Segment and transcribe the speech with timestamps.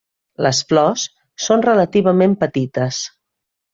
[0.45, 1.03] Les flors
[1.49, 3.03] són relativament petites.